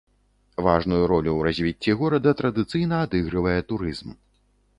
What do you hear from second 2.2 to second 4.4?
традыцыйна адыгрывае турызм.